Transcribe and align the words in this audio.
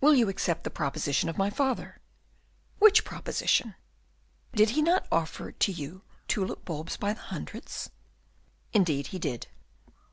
"Will 0.00 0.14
you 0.14 0.28
accept 0.28 0.62
the 0.62 0.70
proposition 0.70 1.28
of 1.28 1.36
my 1.36 1.50
father?" 1.50 1.98
"Which 2.78 3.04
proposition?" 3.04 3.74
"Did 4.54 4.68
not 4.76 5.02
he 5.02 5.08
offer 5.10 5.50
to 5.50 5.72
you 5.72 6.02
tulip 6.28 6.64
bulbs 6.64 6.96
by 6.96 7.12
hundreds?" 7.14 7.90
"Indeed 8.72 9.08
he 9.08 9.18
did." 9.18 9.48